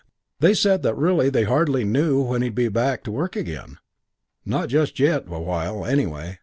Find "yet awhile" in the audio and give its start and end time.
4.99-5.85